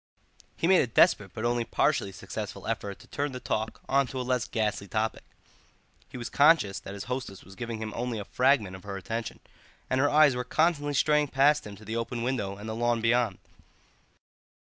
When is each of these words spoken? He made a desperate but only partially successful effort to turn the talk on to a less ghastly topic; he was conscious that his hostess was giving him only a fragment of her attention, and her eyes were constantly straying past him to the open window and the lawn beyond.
He 0.57 0.65
made 0.65 0.81
a 0.81 0.87
desperate 0.87 1.31
but 1.31 1.45
only 1.45 1.63
partially 1.63 2.11
successful 2.11 2.65
effort 2.65 2.97
to 2.97 3.07
turn 3.07 3.33
the 3.33 3.39
talk 3.39 3.81
on 3.87 4.07
to 4.07 4.19
a 4.19 4.23
less 4.25 4.47
ghastly 4.47 4.87
topic; 4.87 5.21
he 6.09 6.17
was 6.17 6.27
conscious 6.27 6.79
that 6.79 6.95
his 6.95 7.03
hostess 7.03 7.43
was 7.43 7.53
giving 7.53 7.77
him 7.79 7.93
only 7.95 8.17
a 8.17 8.25
fragment 8.25 8.75
of 8.75 8.81
her 8.83 8.97
attention, 8.97 9.41
and 9.91 10.01
her 10.01 10.09
eyes 10.09 10.35
were 10.35 10.43
constantly 10.43 10.95
straying 10.95 11.27
past 11.27 11.67
him 11.67 11.75
to 11.75 11.85
the 11.85 11.97
open 11.97 12.23
window 12.23 12.57
and 12.57 12.67
the 12.67 12.73
lawn 12.73 12.99
beyond. 12.99 13.37